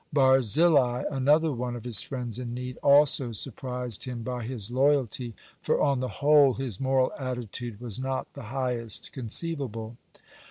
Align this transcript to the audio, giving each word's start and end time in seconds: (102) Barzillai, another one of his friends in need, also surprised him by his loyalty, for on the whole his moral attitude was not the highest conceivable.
(102) 0.13 0.39
Barzillai, 0.39 1.03
another 1.11 1.51
one 1.51 1.75
of 1.75 1.83
his 1.83 2.01
friends 2.01 2.39
in 2.39 2.55
need, 2.55 2.75
also 2.77 3.31
surprised 3.31 4.05
him 4.05 4.23
by 4.23 4.41
his 4.43 4.71
loyalty, 4.71 5.35
for 5.61 5.79
on 5.79 5.99
the 5.99 6.07
whole 6.25 6.55
his 6.55 6.79
moral 6.79 7.11
attitude 7.19 7.79
was 7.79 7.99
not 7.99 8.25
the 8.33 8.45
highest 8.49 9.11
conceivable. 9.11 9.97